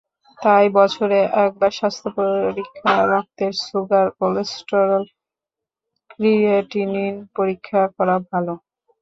[0.39, 5.03] তাই বছরে একবার স্বাস্থ্য পরীক্ষা, রক্তের সুগার, কোলেস্টেরল,
[6.11, 8.53] ক্রিয়েটিনিন পরীক্ষা করা ভালো।